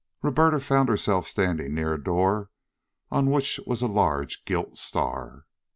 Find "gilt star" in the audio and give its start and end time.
4.45-5.45